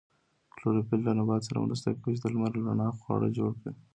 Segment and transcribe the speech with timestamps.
[0.53, 3.73] کلوروفیل له نبات سره مرسته کوي چې د لمر له رڼا خواړه جوړ کړي